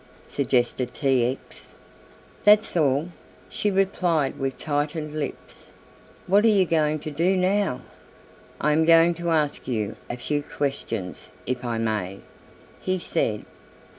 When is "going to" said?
6.65-7.11, 8.85-9.29